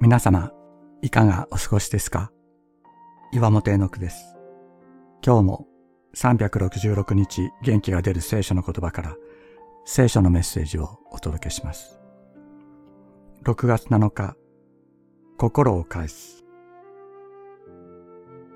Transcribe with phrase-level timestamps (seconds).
[0.00, 0.50] 皆様、
[1.02, 2.30] いかがお過ごしですか？
[3.32, 4.36] 岩本絵の句です。
[5.24, 5.66] 今日も
[6.14, 9.16] 366日元気が出る聖書の言葉から
[9.84, 12.00] 聖書のメッセージをお届けします。
[13.44, 14.36] 6月7日、
[15.38, 16.44] 心を返す。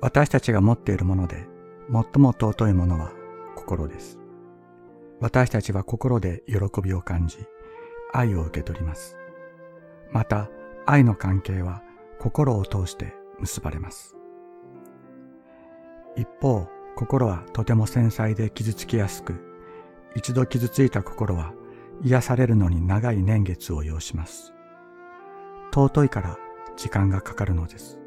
[0.00, 1.46] 私たちが持っているもので
[1.90, 3.10] 最も尊いものは
[3.56, 4.18] 心です。
[5.20, 7.38] 私たちは心で喜びを感じ、
[8.12, 9.16] 愛を受け取ります。
[10.10, 10.50] また、
[10.86, 11.82] 愛の関係は
[12.18, 14.16] 心を通して結ばれます。
[16.16, 19.34] 一方、心はとても繊細で傷つきやすく、
[20.14, 21.52] 一度傷ついた心は
[22.02, 24.52] 癒されるのに長い年月を要します。
[25.72, 26.36] 尊いから
[26.76, 27.98] 時間がかかるのです。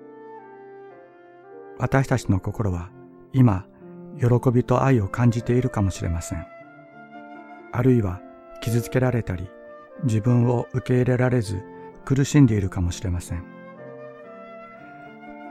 [1.78, 2.90] 私たちの心は
[3.34, 3.66] 今、
[4.20, 6.46] 喜びと愛を感じているかもしれません。
[7.72, 8.22] あるいは
[8.62, 9.50] 傷つけられたり、
[10.04, 11.62] 自分を受け入れられず
[12.06, 13.44] 苦しんでいるかもしれません。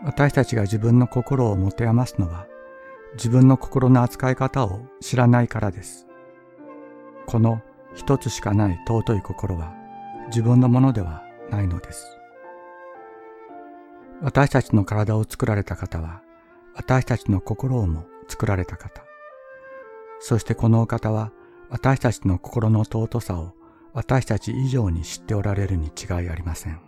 [0.05, 2.47] 私たちが自分の心を持て余すのは、
[3.15, 6.07] 自分の心の扱い方を知らないからです。
[7.27, 7.63] この
[7.95, 9.75] 一つしかない尊い心は
[10.29, 12.19] 自分のものではないのです。
[14.21, 16.23] 私たちの体を作られた方は、
[16.75, 19.05] 私たちの心をも作られた方。
[20.21, 21.33] そしてこのお方は、
[21.71, 23.53] 私たちの心の尊さを
[23.95, 26.81] 私たち以上に知っておられるに違いありません。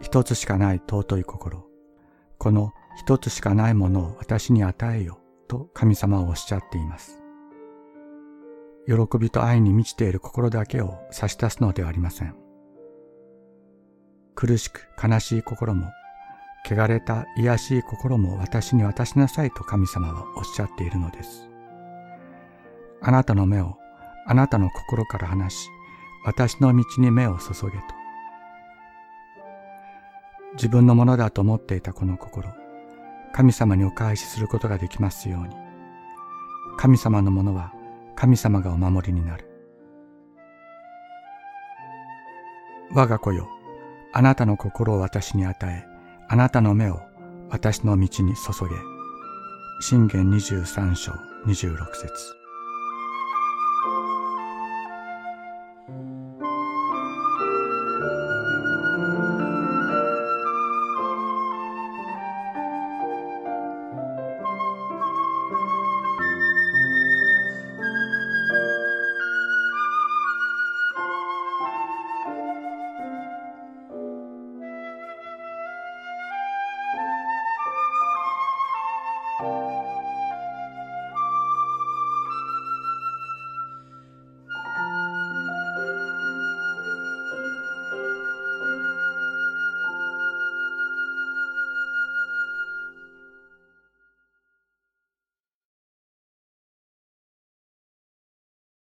[0.00, 1.66] 一つしかない尊い心、
[2.38, 5.18] この一つしかないものを私に与えよ
[5.48, 7.20] と神様はおっしゃっています。
[8.86, 12.36] 喜びと愛に満ちている心だけを差し出すのではありません。
[14.36, 15.88] 苦しく悲しい心も、
[16.64, 21.50] 汚れた癒しい心も私に渡しなさいと神様はおっしゃっているのです。
[23.02, 23.76] あなたの目を
[24.30, 25.70] あなたの心から離し、
[26.22, 27.82] 私の道に目を注げと。
[30.52, 32.52] 自分のものだと思っていたこの心、
[33.32, 35.56] 神様にお返しすることができますように。
[36.76, 37.72] 神様のものは
[38.16, 39.48] 神様がお守りになる。
[42.92, 43.48] 我が子よ、
[44.12, 45.86] あなたの心を私に与え、
[46.28, 47.00] あなたの目を
[47.48, 48.74] 私の道に注げ。
[49.80, 51.12] 信玄23章
[51.46, 52.37] 26節